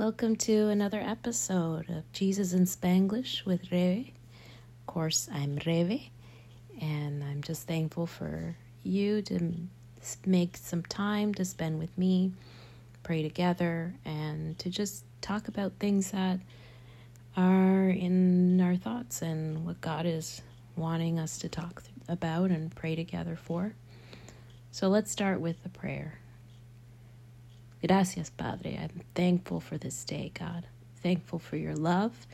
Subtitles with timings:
[0.00, 4.12] Welcome to another episode of Jesus in Spanglish with Reve.
[4.80, 6.08] Of course, I'm Reve,
[6.80, 9.52] and I'm just thankful for you to
[10.24, 12.32] make some time to spend with me,
[13.02, 16.40] pray together, and to just talk about things that
[17.36, 20.40] are in our thoughts and what God is
[20.76, 23.74] wanting us to talk about and pray together for.
[24.72, 26.20] So let's start with the prayer.
[27.86, 28.78] Gracias, Padre.
[28.78, 30.66] I'm thankful for this day, God.
[31.02, 32.26] Thankful for your love.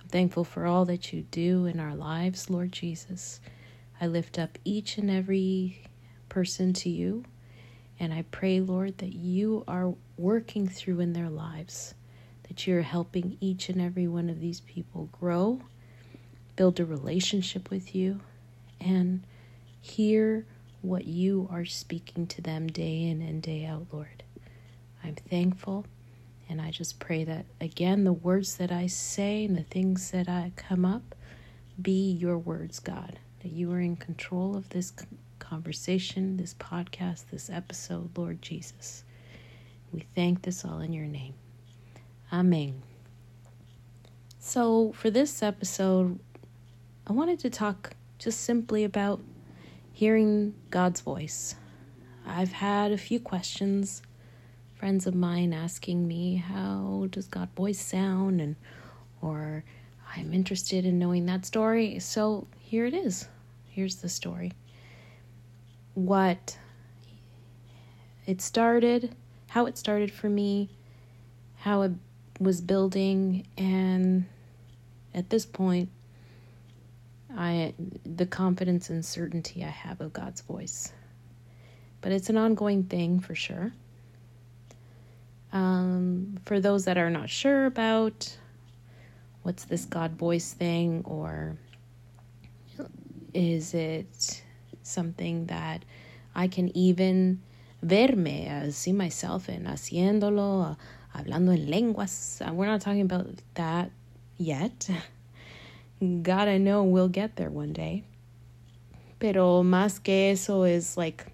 [0.00, 3.40] I'm thankful for all that you do in our lives, Lord Jesus.
[4.00, 5.82] I lift up each and every
[6.30, 7.24] person to you,
[8.00, 11.94] and I pray, Lord, that you are working through in their lives,
[12.48, 15.60] that you're helping each and every one of these people grow,
[16.56, 18.20] build a relationship with you,
[18.80, 19.24] and
[19.80, 20.46] hear
[20.80, 24.22] what you are speaking to them day in and day out, Lord.
[25.06, 25.86] I'm thankful.
[26.48, 30.28] And I just pray that, again, the words that I say and the things that
[30.28, 31.14] I come up
[31.80, 33.20] be your words, God.
[33.42, 34.92] That you are in control of this
[35.38, 39.04] conversation, this podcast, this episode, Lord Jesus.
[39.92, 41.34] We thank this all in your name.
[42.32, 42.82] Amen.
[44.40, 46.18] So, for this episode,
[47.06, 49.20] I wanted to talk just simply about
[49.92, 51.54] hearing God's voice.
[52.26, 54.02] I've had a few questions
[54.76, 58.56] friends of mine asking me how does God voice sound and
[59.22, 59.64] or
[60.14, 61.98] I'm interested in knowing that story.
[61.98, 63.28] So here it is.
[63.68, 64.52] Here's the story.
[65.94, 66.58] What
[68.26, 69.14] it started,
[69.48, 70.68] how it started for me,
[71.56, 71.92] how it
[72.38, 74.26] was building and
[75.14, 75.88] at this point
[77.34, 77.72] I
[78.04, 80.92] the confidence and certainty I have of God's voice.
[82.02, 83.72] But it's an ongoing thing for sure.
[85.56, 88.36] Um, for those that are not sure about
[89.42, 91.56] what's this God voice thing, or
[93.32, 94.42] is it
[94.82, 95.82] something that
[96.34, 97.40] I can even
[97.82, 100.74] verme, uh, see myself in haciéndolo, uh,
[101.16, 102.42] hablando en lenguas?
[102.46, 103.90] Uh, we're not talking about that
[104.36, 104.90] yet.
[106.22, 108.04] God, I know we'll get there one day.
[109.18, 111.24] Pero más que eso is like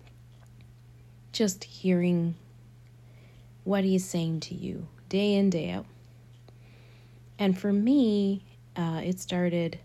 [1.33, 2.37] just hearing
[3.65, 5.87] what he's saying to you day in, day out.
[7.39, 8.45] And for me,
[8.77, 9.79] uh, it started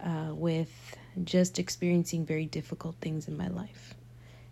[0.00, 3.94] uh, with just experiencing very difficult things in my life.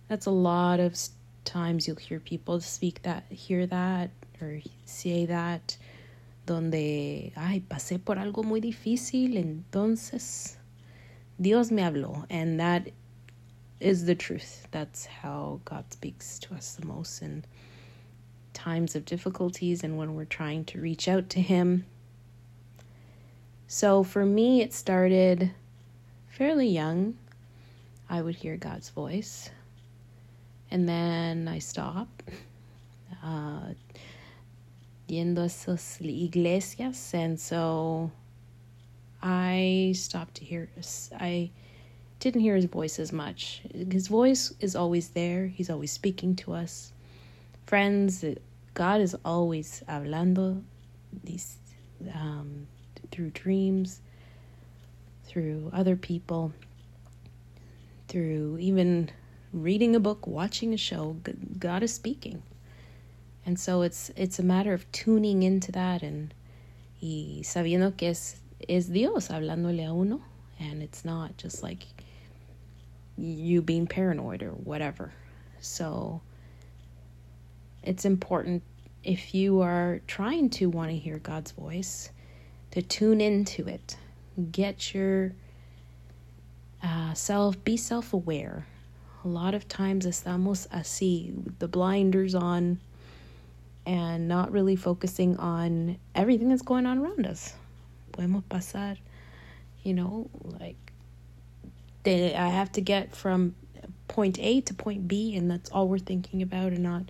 [0.09, 0.97] That's a lot of
[1.45, 5.77] times you'll hear people speak that, hear that, or say that,
[6.47, 10.57] donde, ay, pasé por algo muy difícil, entonces
[11.41, 12.25] Dios me habló.
[12.31, 12.89] And that
[13.81, 14.67] is the truth.
[14.71, 17.45] That's how God speaks to us the most in
[18.53, 21.85] times of difficulties and when we're trying to reach out to Him.
[23.69, 25.51] So for me, it started
[26.29, 27.17] fairly young.
[28.09, 29.51] I would hear God's voice,
[30.71, 32.23] and then I stopped.
[33.25, 33.75] Uh,
[35.09, 38.11] yendo a esas iglesias, and so
[39.23, 40.69] I stopped to hear.
[41.13, 41.51] I
[42.27, 43.63] didn't hear his voice as much.
[43.73, 46.93] His voice is always there, he's always speaking to us.
[47.67, 48.25] Friends,
[48.75, 50.61] God is always hablando
[51.23, 51.57] these
[52.13, 52.67] um,
[53.13, 54.01] through dreams,
[55.25, 56.53] through other people,
[58.09, 59.09] through even
[59.53, 61.17] reading a book, watching a show.
[61.61, 62.43] God is speaking,
[63.47, 66.35] and so it's it's a matter of tuning into that and
[67.01, 70.21] y sabiendo que es es Dios hablándole a uno,
[70.59, 71.96] and it's not just like
[73.17, 75.13] you being paranoid or whatever.
[75.61, 76.21] So
[77.83, 78.63] it's important
[79.05, 82.11] if you are trying to want to hear God's voice
[82.73, 83.97] to tune into it.
[84.51, 85.33] Get your
[86.83, 88.67] uh, self, be self aware.
[89.25, 92.79] A lot of times estamos así, with the blinders on
[93.87, 97.55] and not really focusing on everything that's going on around us.
[98.13, 98.99] Podemos pasar,
[99.85, 100.86] you know, like
[102.07, 103.55] I have to get from
[104.09, 107.03] point A to point B, and that's all we're thinking about, and not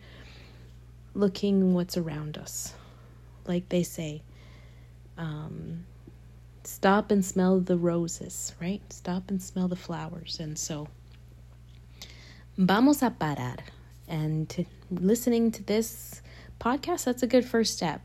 [1.15, 2.75] looking what's around us.
[3.47, 4.23] Like they say,
[5.17, 5.85] um,
[6.65, 8.83] stop and smell the roses, right?
[8.93, 10.39] Stop and smell the flowers.
[10.41, 10.89] And so,
[12.59, 13.59] vamos a parar.
[14.09, 16.23] And to, listening to this
[16.61, 18.01] podcast, that's a good first step.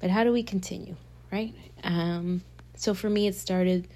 [0.00, 0.96] But how do we continue,
[1.32, 1.54] right?
[1.82, 2.42] Um,
[2.76, 3.88] so for me, it started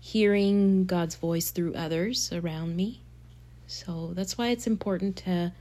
[0.00, 3.02] hearing God's voice through others around me.
[3.66, 5.52] So that's why it's important to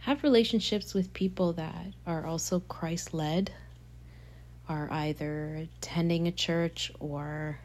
[0.00, 3.50] have relationships with people that are also Christ led,
[4.68, 7.58] are either attending a church or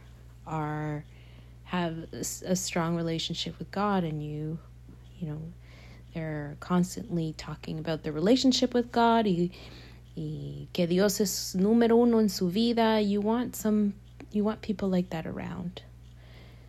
[0.48, 1.04] are
[1.66, 4.60] have a strong relationship with God and you
[5.20, 5.42] you know
[6.14, 9.50] they're constantly talking about the relationship with God y,
[10.16, 13.94] y que Dios es número uno en su vida you want some
[14.36, 15.82] you want people like that around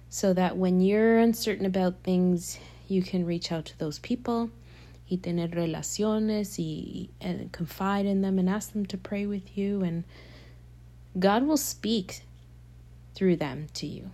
[0.08, 2.58] so that when you're uncertain about things
[2.88, 4.50] you can reach out to those people
[5.10, 9.56] y tener relaciones y and eh, confide in them and ask them to pray with
[9.56, 10.04] you and
[11.18, 12.22] God will speak
[13.14, 14.10] through them to you.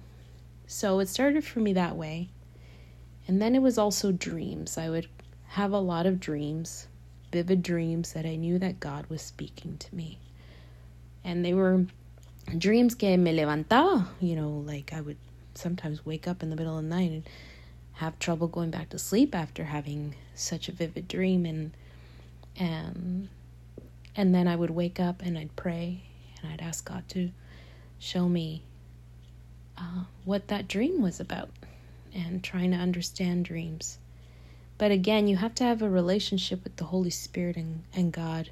[0.66, 2.28] So it started for me that way.
[3.26, 4.76] And then it was also dreams.
[4.76, 5.08] I would
[5.48, 6.86] have a lot of dreams,
[7.32, 10.18] vivid dreams that I knew that God was speaking to me.
[11.24, 11.86] And they were
[12.58, 15.18] dreams que me levantaba, you know, like I would
[15.54, 17.28] sometimes wake up in the middle of the night and
[17.94, 21.72] have trouble going back to sleep after having such a vivid dream and
[22.56, 23.28] and
[24.16, 26.02] and then I would wake up and I'd pray
[26.42, 27.30] and I'd ask God to
[27.98, 28.62] show me
[29.78, 31.50] uh, what that dream was about
[32.14, 33.98] and trying to understand dreams.
[34.78, 38.50] But again, you have to have a relationship with the Holy Spirit and, and God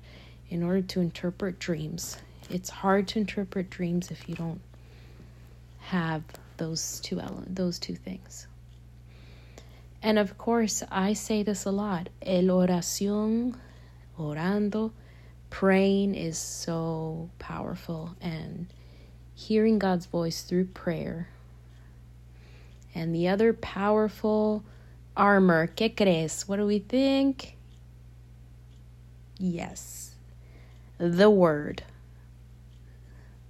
[0.50, 2.18] in order to interpret dreams.
[2.50, 4.60] It's hard to interpret dreams if you don't
[5.80, 6.22] have
[6.56, 8.46] those two elements, those two things.
[10.02, 12.08] And of course, I say this a lot.
[12.22, 13.54] El oración,
[14.18, 14.92] orando,
[15.50, 18.66] praying is so powerful and
[19.34, 21.28] hearing God's voice through prayer.
[22.94, 24.64] And the other powerful
[25.16, 26.48] armor, ¿qué crees?
[26.48, 27.56] What do we think?
[29.38, 30.14] Yes,
[30.98, 31.82] the Word.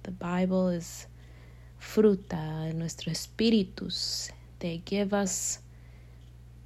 [0.09, 1.05] The Bible is
[1.79, 4.31] fruta nuestro espíritus.
[4.57, 5.59] They give us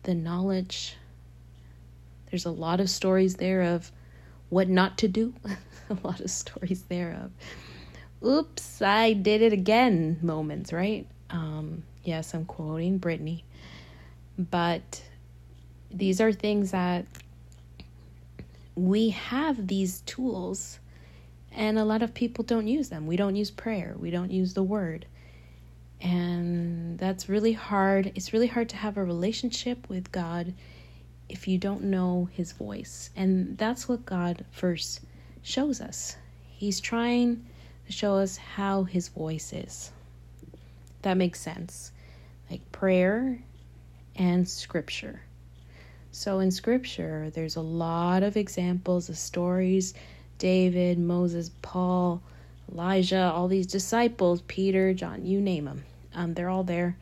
[0.04, 0.96] the knowledge.
[2.32, 3.92] There's a lot of stories there of
[4.48, 5.34] what not to do.
[5.90, 11.06] a lot of stories there of, oops, I did it again moments, right?
[11.30, 13.44] Um, yes, I'm quoting Britney.
[14.40, 15.04] But
[15.92, 17.06] these are things that
[18.76, 20.80] we have these tools,
[21.56, 23.08] and a lot of people don't use them.
[23.08, 25.06] We don't use prayer, we don't use the word.
[26.02, 28.12] And that's really hard.
[28.16, 30.54] It's really hard to have a relationship with God
[31.30, 33.10] if you don't know his voice.
[33.16, 35.00] And that's what God first
[35.44, 36.18] shows us.
[36.50, 37.46] He's trying
[37.86, 39.92] to show us how his voice is.
[41.04, 41.92] That makes sense.
[42.52, 43.40] Like prayer
[44.16, 45.22] and scripture.
[46.12, 49.94] So in scripture, there's a lot of examples of stories
[50.44, 52.22] David, Moses, Paul,
[52.70, 55.86] Elijah, all these disciples, Peter, John, you name them
[56.16, 56.96] um, they're all there,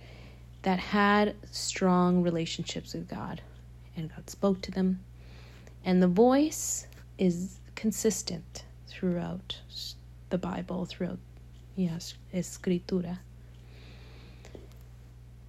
[0.64, 3.42] that had strong relationships with God.
[3.96, 5.00] And God spoke to them.
[5.84, 9.60] And the voice is consistent throughout
[10.30, 11.20] the Bible, throughout,
[11.76, 13.20] yes, Escritura.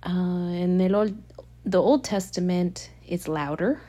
[0.05, 1.17] Uh, in the Old,
[1.65, 3.81] the Old Testament, it's louder.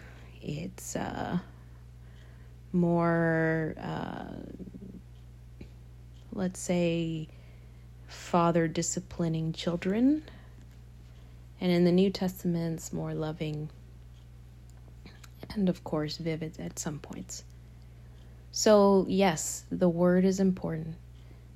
[0.41, 1.39] It's uh,
[2.73, 4.25] more, uh,
[6.33, 7.27] let's say,
[8.07, 10.23] father disciplining children.
[11.61, 13.69] And in the New Testament, it's more loving
[15.53, 17.43] and, of course, vivid at some points.
[18.51, 20.95] So, yes, the word is important.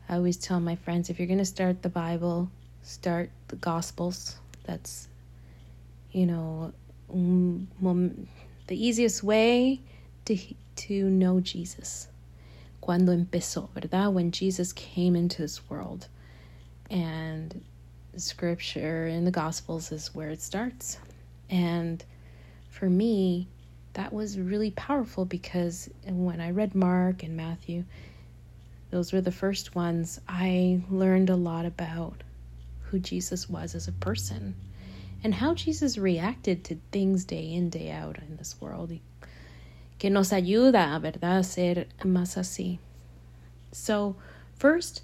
[0.10, 2.50] I always tell my friends if you're going to start the Bible,
[2.84, 4.38] start the Gospels.
[4.64, 5.08] That's,
[6.12, 6.74] you know,
[7.10, 8.18] the
[8.70, 9.82] easiest way
[10.28, 10.38] to,
[10.76, 12.08] to know Jesus.
[12.80, 14.14] Cuando empezó, ¿verdad?
[14.14, 16.08] When Jesus came into this world
[16.90, 17.62] and
[18.16, 20.98] scripture in the gospels is where it starts
[21.50, 22.04] and
[22.70, 23.48] for me
[23.94, 27.84] that was really powerful because when i read mark and matthew
[28.90, 32.24] those were the first ones i learned a lot about
[32.84, 34.56] who jesus was as a person
[35.24, 38.92] and how jesus reacted to things day in day out in this world
[39.98, 42.80] que nos ayuda verdad a ser más así
[43.72, 44.16] so
[44.56, 45.02] first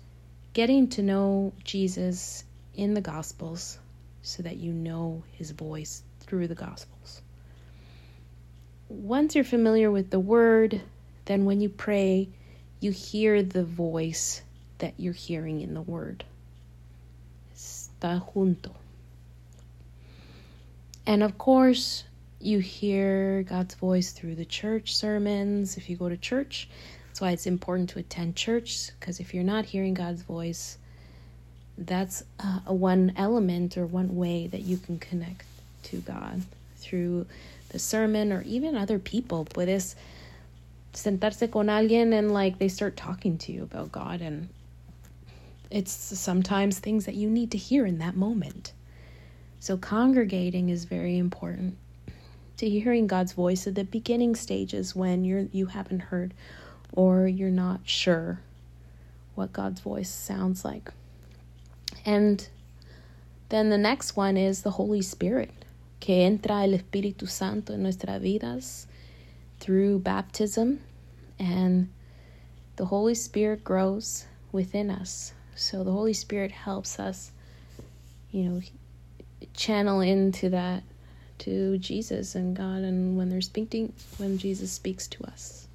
[0.54, 2.44] getting to know Jesus
[2.76, 3.80] in the Gospels
[4.22, 7.22] so that you know his voice through the Gospels.
[8.88, 10.82] Once you're familiar with the word,
[11.26, 12.30] then when you pray,
[12.80, 14.42] you hear the voice
[14.78, 16.24] that you're hearing in the word.
[17.56, 18.72] Está junto.
[21.06, 22.04] And of course,
[22.46, 25.78] you hear God's voice through the church sermons.
[25.78, 26.68] If you go to church,
[27.08, 30.78] that's why it's important to attend church, because if you're not hearing God's voice,
[31.78, 35.46] that's uh, a one element or one way that you can connect
[35.84, 36.42] to God
[36.78, 37.26] through
[37.70, 39.46] the sermon or even other people.
[39.46, 39.96] Puedes
[40.94, 44.50] sentarse con alguien and like they start talking to you about God and
[45.72, 48.74] it's sometimes things that you need to hear in that moment.
[49.60, 51.78] So congregating is very important
[52.58, 56.34] to hearing God's voice at the beginning stages when you're you haven't heard
[56.92, 58.40] or you're not sure
[59.36, 60.92] what God's voice sounds like.
[62.06, 62.48] And
[63.50, 65.52] then the next one is the Holy Spirit,
[66.00, 68.86] que entra el Espíritu Santo en nuestras vidas
[69.60, 70.82] through baptism,
[71.40, 71.90] and
[72.76, 75.34] the Holy Spirit grows within us.
[75.56, 77.32] So the Holy Spirit helps us,
[78.32, 78.62] you know,
[79.56, 80.84] channel into that
[81.40, 85.68] to Jesus and God and when they're speaking when Jesus speaks to us.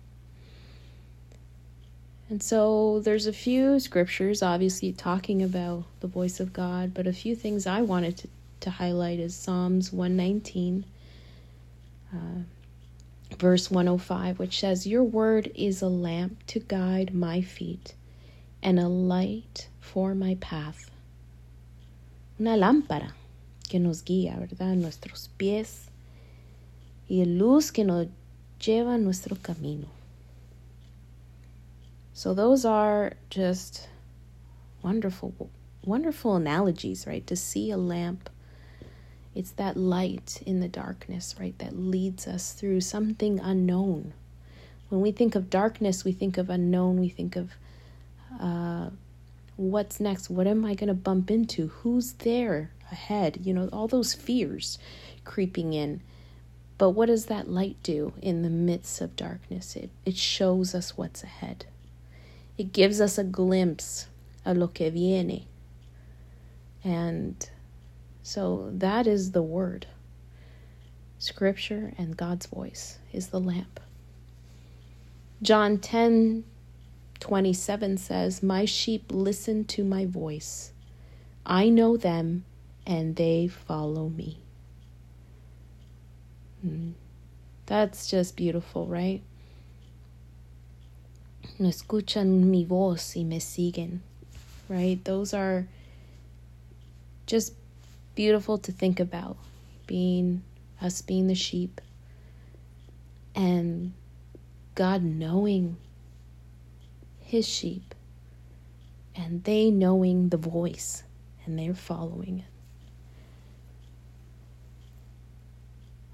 [2.30, 7.12] And so there's a few scriptures obviously talking about the voice of God, but a
[7.12, 8.28] few things I wanted to,
[8.60, 10.84] to highlight is Psalms 119
[12.12, 12.16] uh,
[13.36, 17.94] verse 105 which says your word is a lamp to guide my feet
[18.62, 20.90] and a light for my path.
[22.40, 23.12] Una lámpara
[23.68, 24.74] que nos guía, ¿verdad?
[24.76, 25.90] Nuestros pies
[27.08, 28.08] y luz que nos
[28.58, 29.88] lleva a nuestro camino.
[32.12, 33.88] So those are just
[34.82, 35.50] wonderful
[35.84, 37.26] wonderful analogies, right?
[37.26, 38.28] To see a lamp
[39.38, 41.56] it's that light in the darkness, right?
[41.58, 44.12] That leads us through something unknown.
[44.88, 47.52] When we think of darkness, we think of unknown, we think of
[48.40, 48.90] uh,
[49.54, 50.28] what's next?
[50.28, 51.68] What am I going to bump into?
[51.68, 52.70] Who's there?
[52.90, 54.78] Ahead, you know, all those fears
[55.24, 56.00] creeping in.
[56.76, 59.74] But what does that light do in the midst of darkness?
[59.74, 61.66] It, it shows us what's ahead.
[62.56, 64.06] It gives us a glimpse
[64.44, 65.46] of lo que viene.
[66.84, 67.48] And
[68.22, 69.86] so that is the word.
[71.18, 73.80] Scripture and God's voice is the lamp.
[75.42, 76.44] John 10
[77.20, 80.72] 27 says, My sheep listen to my voice.
[81.44, 82.44] I know them
[82.88, 84.38] and they follow me.
[86.66, 86.94] Mm.
[87.66, 89.20] That's just beautiful, right?
[91.58, 93.98] No escuchan mi voz y me siguen,
[94.70, 95.04] right?
[95.04, 95.68] Those are
[97.26, 97.52] just
[98.14, 99.36] beautiful to think about.
[99.86, 100.42] Being
[100.80, 101.80] us being the sheep
[103.34, 103.92] and
[104.74, 105.76] God knowing
[107.20, 107.94] his sheep
[109.14, 111.02] and they knowing the voice
[111.44, 112.57] and they're following it.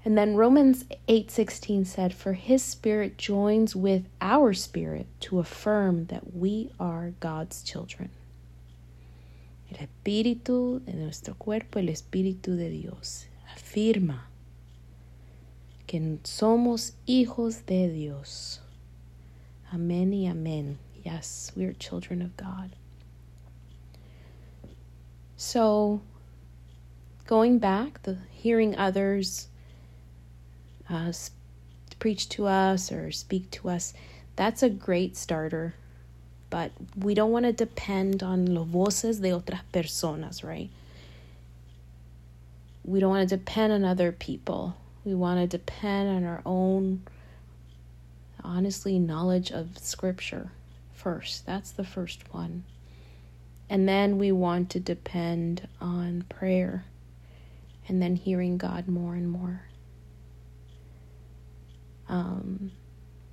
[0.05, 6.35] And then Romans 8:16 said, "For his spirit joins with our spirit to affirm that
[6.35, 8.11] we are God's children."
[9.71, 14.27] El espíritu de nuestro cuerpo, el espíritu de Dios, afirma
[15.87, 18.59] que somos hijos de Dios.
[19.73, 20.77] Amén y amén.
[21.03, 22.75] Yes, we are children of God.
[25.35, 26.01] So,
[27.25, 29.47] going back, the hearing others
[30.89, 31.11] uh,
[31.99, 33.93] preach to us or speak to us,
[34.35, 35.75] that's a great starter.
[36.49, 40.69] But we don't want to depend on los voces de otras personas, right?
[42.83, 44.77] We don't want to depend on other people.
[45.03, 47.01] We want to depend on our own,
[48.43, 50.51] honestly, knowledge of Scripture
[50.93, 51.45] first.
[51.45, 52.63] That's the first one.
[53.69, 56.85] And then we want to depend on prayer
[57.87, 59.61] and then hearing God more and more.
[62.09, 62.71] Um,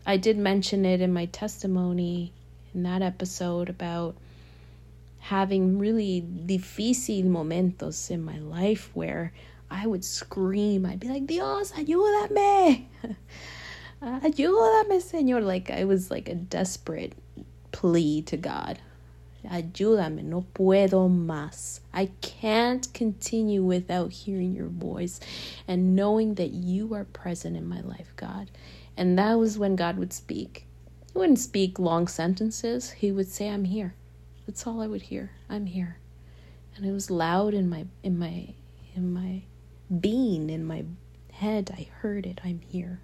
[0.06, 2.32] I did mention it in my testimony
[2.74, 4.16] in that episode about
[5.20, 9.32] having really difícil momentos in my life where
[9.70, 10.84] I would scream.
[10.84, 12.86] I'd be like, Dios, ayúdame.
[14.02, 15.44] ayúdame, Señor.
[15.44, 17.14] Like I was like a desperate
[17.70, 18.78] plea to God.
[19.44, 21.80] Ayúdame, no puedo más.
[21.92, 25.20] I can't continue without hearing your voice
[25.66, 28.50] and knowing that you are present in my life, God.
[28.96, 30.66] And that was when God would speak.
[31.12, 32.92] He wouldn't speak long sentences.
[32.92, 33.94] He would say, "I'm here."
[34.46, 35.32] That's all I would hear.
[35.48, 35.98] I'm here.
[36.76, 38.54] And it was loud in my in my
[38.94, 39.42] in my
[40.00, 40.84] being, in my
[41.32, 41.70] head.
[41.76, 42.40] I heard it.
[42.44, 43.00] I'm here.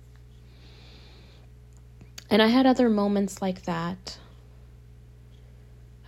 [2.30, 4.18] And I had other moments like that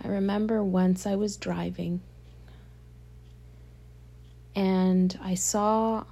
[0.03, 2.01] I remember once I was driving
[4.55, 6.05] and I saw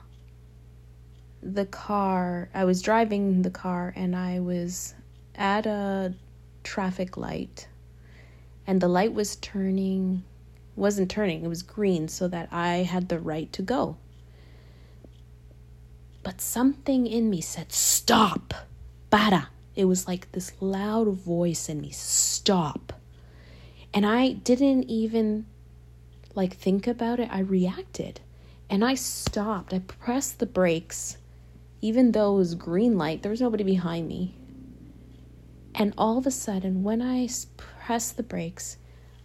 [1.41, 2.49] the car.
[2.53, 4.93] I was driving the car and I was
[5.35, 6.13] at a
[6.63, 7.67] traffic light
[8.67, 10.23] and the light was turning
[10.79, 13.97] wasn't turning, it was green so that I had the right to go.
[16.23, 18.53] But something in me said, Stop!
[19.11, 19.49] Para!
[19.75, 22.93] It was like this loud voice in me, Stop!
[23.93, 25.45] And I didn't even
[26.35, 27.29] like think about it.
[27.31, 28.21] I reacted
[28.69, 29.73] and I stopped.
[29.73, 31.17] I pressed the brakes,
[31.81, 34.35] even though it was green light, there was nobody behind me.
[35.73, 37.27] And all of a sudden, when I
[37.57, 38.77] pressed the brakes,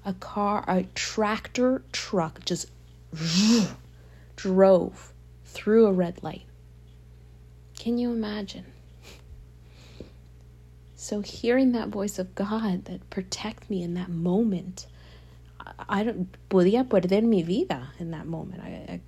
[0.05, 2.71] a car, a tractor truck just
[4.37, 5.13] drove
[5.45, 6.47] through a red light.
[7.79, 8.67] Can you imagine?
[11.05, 14.87] So hearing that voice of God that protect me in that moment,
[15.87, 18.63] I don't podía perder mi vida in that moment.
[18.63, 19.01] I, I,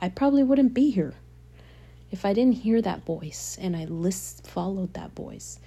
[0.00, 1.12] I probably wouldn't be here
[2.10, 5.60] if I didn't hear that voice and I list followed that voice.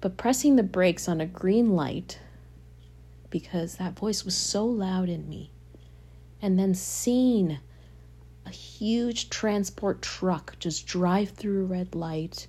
[0.00, 2.18] But pressing the brakes on a green light
[3.28, 5.50] because that voice was so loud in me.
[6.40, 7.58] And then seeing
[8.46, 12.46] a huge transport truck just drive through a red light.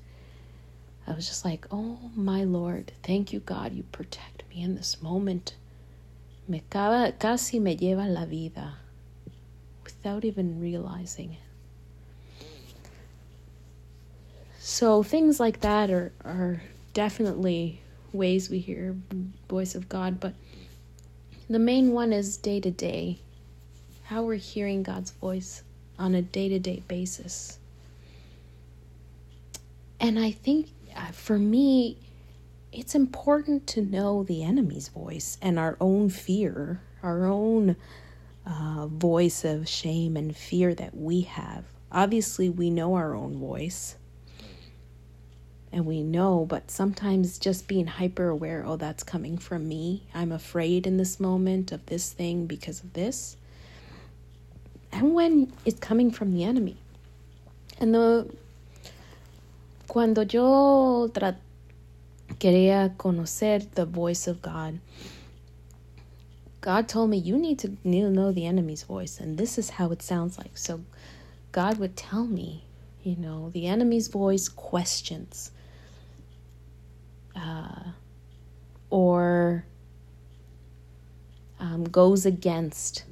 [1.07, 5.01] I was just like, oh my Lord, thank you, God, you protect me in this
[5.01, 5.55] moment.
[6.47, 8.73] Me casi me lleva la vida
[9.83, 11.39] without even realizing it.
[14.59, 16.61] So things like that are, are
[16.93, 17.79] definitely
[18.11, 18.95] ways we hear
[19.47, 20.33] voice of God, but
[21.49, 23.19] the main one is day to day,
[24.03, 25.63] how we're hearing God's voice
[25.97, 27.59] on a day to day basis.
[29.99, 31.97] And I think uh, for me,
[32.71, 37.75] it's important to know the enemy's voice and our own fear, our own
[38.45, 41.65] uh, voice of shame and fear that we have.
[41.91, 43.95] Obviously, we know our own voice
[45.71, 50.03] and we know, but sometimes just being hyper aware oh, that's coming from me.
[50.13, 53.37] I'm afraid in this moment of this thing because of this.
[54.91, 56.77] And when it's coming from the enemy.
[57.79, 58.29] And the
[59.87, 61.09] cuando yo
[62.39, 64.79] quería conocer the voice of God,
[66.61, 70.01] God told me you need to know the enemy's voice, and this is how it
[70.01, 70.57] sounds like.
[70.57, 70.81] So
[71.51, 72.65] God would tell me,
[73.03, 75.51] you know, the enemy's voice questions
[77.35, 77.91] uh,
[78.89, 79.65] or
[81.59, 83.05] um, goes against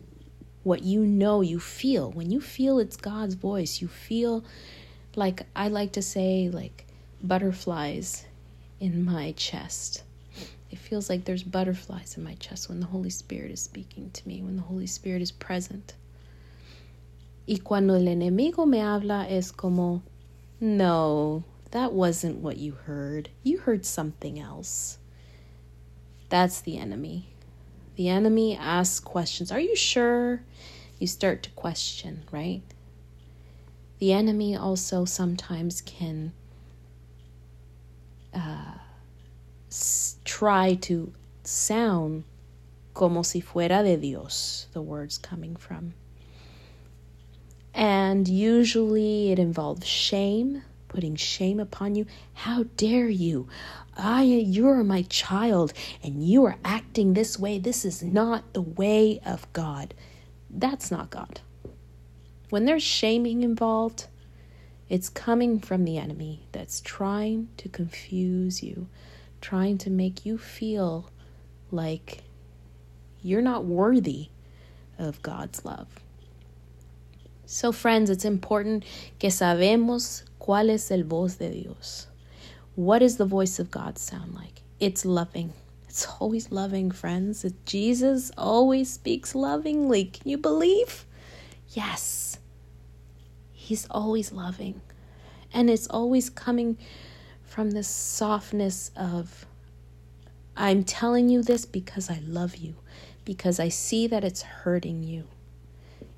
[0.63, 2.11] what you know you feel.
[2.11, 4.43] When you feel it's God's voice, you feel
[5.17, 6.85] like I like to say, like
[7.21, 8.25] butterflies
[8.79, 10.03] in my chest.
[10.71, 14.27] It feels like there's butterflies in my chest when the Holy Spirit is speaking to
[14.27, 15.93] me, when the Holy Spirit is present.
[17.47, 20.01] Y cuando el enemigo me habla es como,
[20.59, 23.29] no, that wasn't what you heard.
[23.43, 24.97] You heard something else.
[26.29, 27.27] That's the enemy.
[27.95, 29.51] The enemy asks questions.
[29.51, 30.41] Are you sure?
[30.99, 32.63] You start to question, right?
[33.99, 36.33] The enemy also sometimes can
[38.33, 38.75] uh,
[39.69, 42.23] s- try to sound
[42.93, 45.93] como si fuera de Dios, the words coming from.
[47.73, 50.63] And usually it involves shame
[50.95, 52.05] putting shame upon you.
[52.33, 53.49] How dare you?
[53.97, 57.59] I you're my child and you are acting this way.
[57.59, 59.93] This is not the way of God.
[60.49, 61.41] That's not God.
[62.49, 64.07] When there's shaming involved,
[64.89, 68.87] it's coming from the enemy that's trying to confuse you,
[69.41, 71.09] trying to make you feel
[71.71, 72.23] like
[73.21, 74.29] you're not worthy
[74.99, 75.87] of God's love.
[77.47, 78.83] So, friends, it's important
[79.19, 82.05] que sabemos ¿Cuál es el voz de Dios?
[82.75, 84.61] What does the voice of God sound like?
[84.79, 85.53] It's loving.
[85.89, 87.43] It's always loving, friends.
[87.65, 90.05] Jesus always speaks lovingly.
[90.05, 91.07] Can you believe?
[91.69, 92.34] Yes.
[93.65, 94.79] He's always loving.
[95.51, 96.77] And it's always coming
[97.41, 99.47] from this softness of,
[100.55, 102.75] I'm telling you this because I love you,
[103.23, 105.23] because I see that it's hurting you.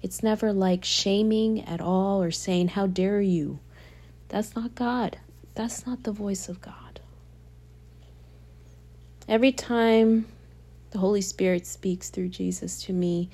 [0.01, 3.59] It's never like shaming at all or saying, How dare you?
[4.27, 5.17] That's not God.
[5.55, 6.99] That's not the voice of God.
[9.29, 10.27] Every time
[10.91, 13.29] the Holy Spirit speaks through Jesus to me,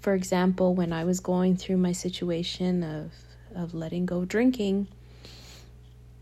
[0.00, 3.12] for example, when I was going through my situation of,
[3.54, 4.88] of letting go of drinking,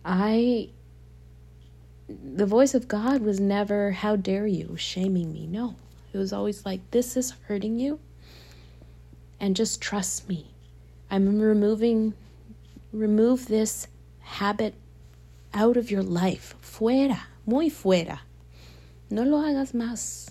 [0.04, 0.70] I
[2.08, 5.46] the voice of God was never, How dare you, shaming me.
[5.46, 5.76] No.
[6.12, 8.00] It was always like, This is hurting you.
[9.38, 10.46] And just trust me.
[11.10, 12.14] I'm removing
[12.92, 13.86] remove this
[14.20, 14.74] habit
[15.54, 16.54] out of your life.
[16.62, 18.20] Fuera, muy fuera.
[19.10, 20.30] No lo hagas más.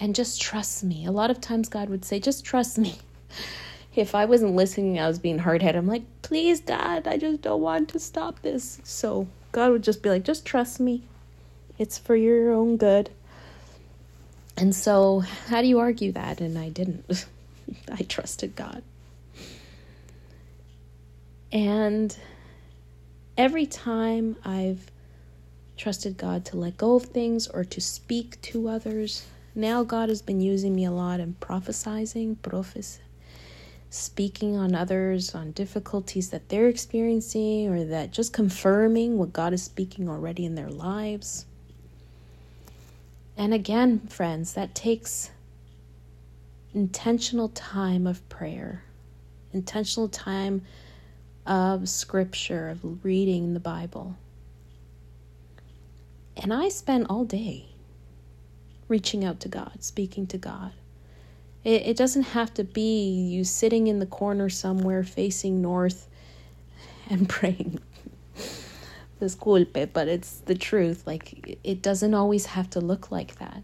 [0.00, 1.06] And just trust me.
[1.06, 2.98] A lot of times God would say, just trust me.
[3.94, 5.78] if I wasn't listening, I was being hard headed.
[5.78, 8.80] I'm like, please, God, I just don't want to stop this.
[8.82, 11.02] So God would just be like, just trust me.
[11.78, 13.10] It's for your own good.
[14.56, 16.40] And so, how do you argue that?
[16.40, 17.26] And I didn't.
[17.92, 18.82] I trusted God.
[21.52, 22.16] And
[23.36, 24.90] every time I've
[25.76, 30.22] trusted God to let go of things or to speak to others, now God has
[30.22, 32.98] been using me a lot in prophesizing, prophes,
[33.90, 39.62] speaking on others, on difficulties that they're experiencing, or that just confirming what God is
[39.62, 41.46] speaking already in their lives.
[43.36, 45.30] And again, friends, that takes
[46.72, 48.82] intentional time of prayer,
[49.52, 50.62] intentional time
[51.46, 54.16] of scripture, of reading the Bible.
[56.36, 57.66] And I spent all day
[58.88, 60.72] reaching out to God, speaking to God.
[61.62, 66.08] It, it doesn't have to be you sitting in the corner somewhere facing north
[67.08, 67.80] and praying.
[69.20, 71.06] Disculpe, but it's the truth.
[71.06, 73.62] Like, it doesn't always have to look like that.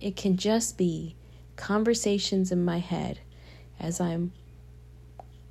[0.00, 1.16] It can just be
[1.56, 3.18] conversations in my head
[3.80, 4.32] as I'm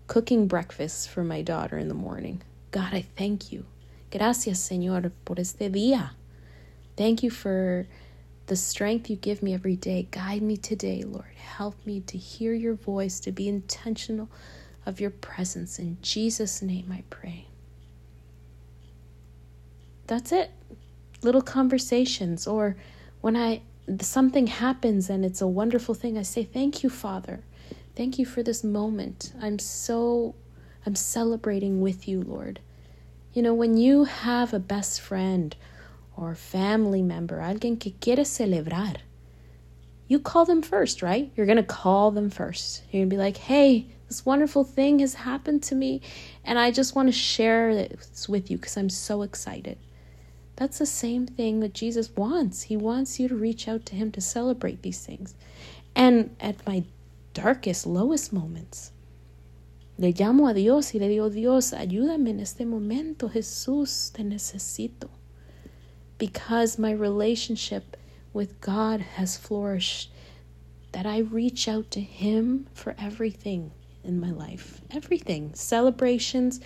[0.08, 2.42] cooking breakfast for my daughter in the morning.
[2.72, 3.66] God, I thank you.
[4.10, 6.12] Gracias, Señor, por este día.
[6.96, 7.86] Thank you for
[8.48, 10.08] the strength you give me every day.
[10.10, 11.36] Guide me today, Lord.
[11.36, 14.30] Help me to hear your voice, to be intentional
[14.86, 15.80] of your presence.
[15.80, 17.48] In Jesus' name I pray.
[20.08, 20.52] That's it.
[21.22, 22.78] Little conversations or
[23.22, 23.62] when I
[24.02, 27.42] something happens and it's a wonderful thing, I say, Thank you, Father.
[27.96, 29.34] Thank you for this moment.
[29.42, 30.36] I'm so,
[30.86, 32.60] I'm celebrating with you, Lord.
[33.34, 35.56] You know, when you have a best friend
[36.18, 38.98] or family member, alguien que quiere celebrar,
[40.08, 41.32] you call them first, right?
[41.36, 42.82] You're going to call them first.
[42.92, 46.02] You're going to be like, hey, this wonderful thing has happened to me,
[46.44, 49.78] and I just want to share this with you because I'm so excited.
[50.56, 52.64] That's the same thing that Jesus wants.
[52.64, 55.36] He wants you to reach out to Him to celebrate these things.
[55.96, 56.84] And at my
[57.34, 58.92] darkest, lowest moments,
[59.98, 65.10] le llamo a Dios y le digo, Dios, ayúdame en este momento, Jesús, te necesito.
[66.18, 67.98] Because my relationship
[68.34, 70.12] with God has flourished,
[70.92, 73.72] that I reach out to Him for everything
[74.04, 74.82] in my life.
[74.92, 75.54] Everything.
[75.54, 76.60] Celebrations,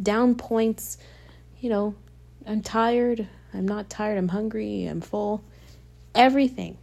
[0.00, 0.98] down points,
[1.60, 1.94] you know,
[2.46, 3.26] I'm tired.
[3.52, 4.18] I'm not tired.
[4.18, 4.86] I'm hungry.
[4.86, 5.42] I'm full.
[6.14, 6.78] Everything.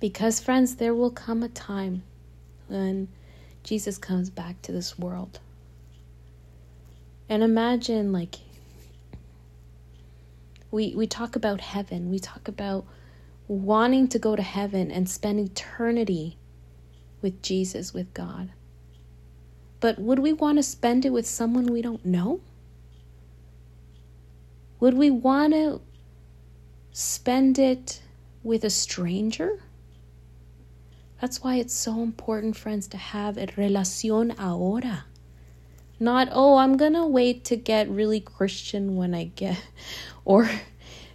[0.00, 2.02] Because, friends, there will come a time
[2.68, 3.08] when
[3.64, 5.40] Jesus comes back to this world.
[7.28, 8.36] And imagine, like,
[10.70, 12.84] we, we talk about heaven, we talk about
[13.46, 16.36] wanting to go to heaven and spend eternity
[17.22, 18.50] with Jesus, with God.
[19.80, 22.40] But would we want to spend it with someone we don't know?
[24.80, 25.80] Would we want to
[26.92, 28.02] spend it
[28.42, 29.58] with a stranger?
[31.20, 35.06] That's why it's so important, friends, to have a relación ahora.
[36.00, 39.60] Not, oh, I'm going to wait to get really Christian when I get,
[40.24, 40.48] or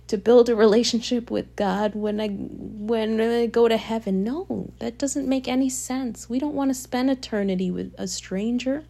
[0.07, 4.23] to build a relationship with God when I when I go to heaven.
[4.23, 6.29] No, that doesn't make any sense.
[6.29, 8.83] We don't want to spend eternity with a stranger.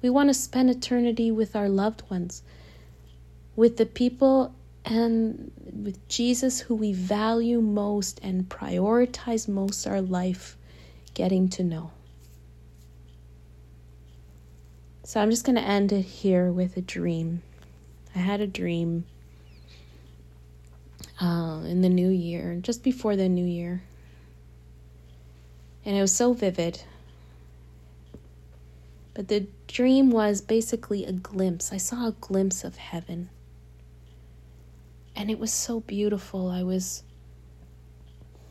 [0.00, 2.42] We want to spend eternity with our loved ones
[3.56, 10.56] with the people and with Jesus who we value most and prioritize most our life
[11.14, 11.90] getting to know.
[15.04, 17.42] So I'm just going to end it here with a dream.
[18.14, 19.04] I had a dream
[21.20, 23.82] uh, in the new year, just before the new year.
[25.84, 26.82] And it was so vivid.
[29.14, 31.72] But the dream was basically a glimpse.
[31.72, 33.28] I saw a glimpse of heaven.
[35.16, 36.48] And it was so beautiful.
[36.48, 37.02] I was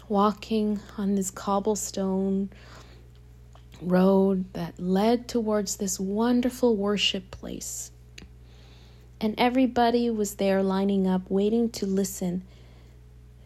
[0.10, 2.50] walking on this cobblestone
[3.82, 7.92] road that led towards this wonderful worship place.
[9.20, 12.44] And everybody was there lining up, waiting to listen.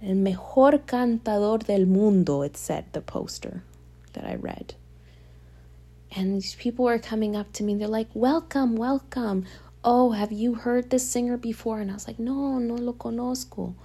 [0.01, 3.63] El mejor cantador del mundo, it said, the poster
[4.13, 4.75] that I read.
[6.15, 7.75] And these people were coming up to me.
[7.75, 9.45] They're like, Welcome, welcome
[9.85, 11.79] oh, have you heard this singer before?
[11.79, 13.75] And I was like, no, no lo conozco.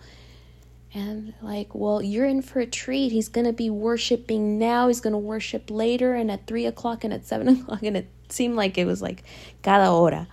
[0.92, 3.12] And like, well, you're in for a treat.
[3.12, 4.88] He's going to be worshiping now.
[4.88, 7.82] He's going to worship later and at three o'clock and at seven o'clock.
[7.82, 9.22] And it seemed like it was like
[9.62, 10.26] cada hora.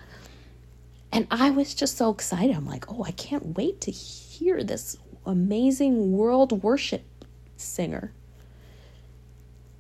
[1.12, 2.56] And I was just so excited.
[2.56, 7.04] I'm like, oh, I can't wait to hear this amazing world worship
[7.56, 8.14] singer.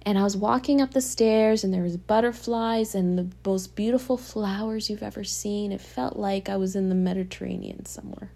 [0.04, 4.16] And I was walking up the stairs and there was butterflies and the most beautiful
[4.16, 5.74] flowers you've ever seen.
[5.74, 8.32] It felt like I was in the Mediterranean somewhere.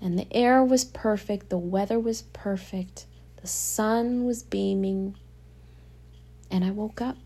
[0.00, 3.06] And the air was perfect, the weather was perfect,
[3.40, 5.16] the sun was beaming.
[6.50, 7.16] And I woke up.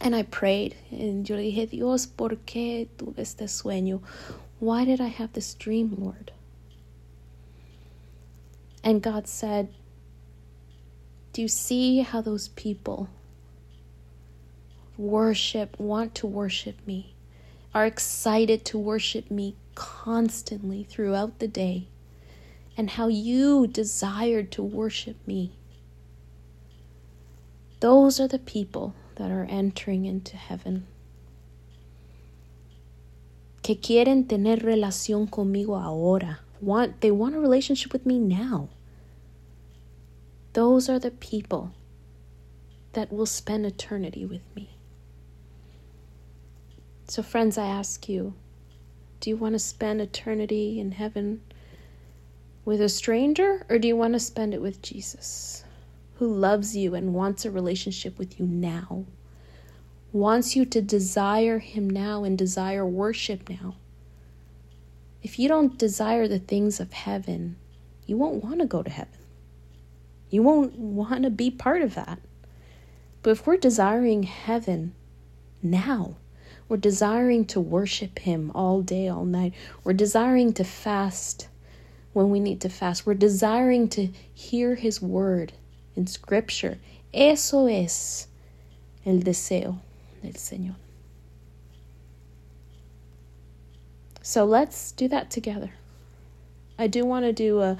[0.00, 0.76] And I prayed.
[0.90, 4.00] And yo le dije, Dios, ¿por qué tuve este sueño?
[4.58, 6.32] Why did I have this dream, Lord?
[8.82, 9.68] And God said,
[11.32, 13.10] do you see how those people
[14.96, 17.14] worship, want to worship me,
[17.74, 21.86] are excited to worship me constantly throughout the day,
[22.76, 25.52] and how you desired to worship me?
[27.78, 30.88] Those are the people that are entering into heaven.
[33.62, 36.40] Que quieren tener relación conmigo ahora.
[36.60, 38.70] Want they want a relationship with me now.
[40.54, 41.72] Those are the people
[42.94, 44.70] that will spend eternity with me.
[47.08, 48.34] So, friends, I ask you
[49.20, 51.40] do you want to spend eternity in heaven
[52.64, 55.64] with a stranger, or do you want to spend it with Jesus,
[56.18, 59.04] who loves you and wants a relationship with you now?
[60.12, 63.76] Wants you to desire Him now and desire worship now.
[65.22, 67.56] If you don't desire the things of heaven,
[68.06, 69.18] you won't want to go to heaven.
[70.30, 72.18] You won't want to be part of that.
[73.22, 74.94] But if we're desiring heaven
[75.62, 76.16] now,
[76.68, 81.48] we're desiring to worship Him all day, all night, we're desiring to fast
[82.12, 85.52] when we need to fast, we're desiring to hear His word
[85.94, 86.78] in Scripture.
[87.12, 88.28] Eso es
[89.04, 89.80] el deseo
[90.22, 90.76] del Señor.
[94.22, 95.72] So let's do that together.
[96.78, 97.78] I do want to do a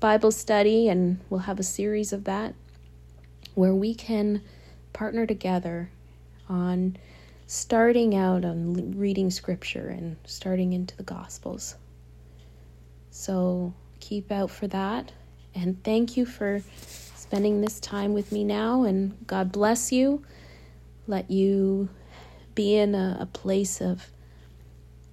[0.00, 2.54] Bible study, and we'll have a series of that
[3.54, 4.42] where we can
[4.92, 5.90] partner together
[6.48, 6.96] on
[7.46, 11.76] starting out on reading scripture and starting into the Gospels.
[13.10, 15.12] So keep out for that.
[15.54, 16.62] And thank you for
[17.14, 18.84] spending this time with me now.
[18.84, 20.24] And God bless you.
[21.06, 21.88] Let you
[22.54, 24.08] be in a, a place of,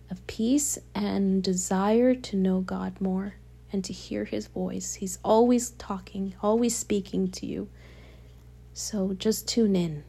[0.09, 3.35] of peace and desire to know God more
[3.71, 4.95] and to hear his voice.
[4.95, 7.69] He's always talking, always speaking to you.
[8.73, 10.03] So just tune in.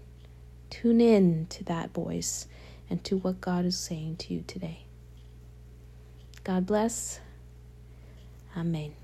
[0.73, 2.49] Tune in to that voice
[2.89, 4.87] and to what God is saying to you today.
[6.45, 7.21] God bless.
[8.57, 8.95] Amen.